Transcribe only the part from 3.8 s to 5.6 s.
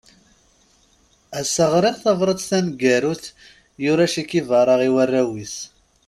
yura Che Guevara i warraw-is.